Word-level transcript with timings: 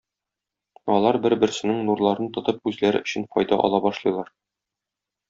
Алар 0.93 1.19
бер-берсенең 1.25 1.83
нурларын 1.89 2.31
тотып 2.37 2.71
үзләре 2.71 3.03
өчен 3.07 3.29
файда 3.37 3.61
ала 3.69 3.83
башлыйлар. 3.85 4.33